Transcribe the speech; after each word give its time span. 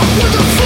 With 0.00 0.32
the 0.32 0.59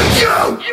you! 0.00 0.69